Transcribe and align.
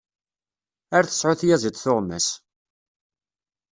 Ar 0.95 1.03
tesεu 1.05 1.33
tyaziḍt 1.39 1.81
tuɣmas! 1.83 2.27